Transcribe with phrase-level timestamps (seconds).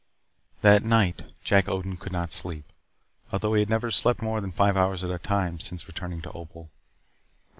[0.61, 2.65] That night Jack Odin could not sleep,
[3.31, 6.31] although he had never slept more than five hours at a time since returning to
[6.31, 6.71] Opal.